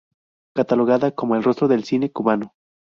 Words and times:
Catalogada 0.55 1.11
como 1.11 1.35
"El 1.35 1.43
Rostro 1.43 1.67
del 1.67 1.83
Cine 1.83 2.11
Cubano". 2.11 2.55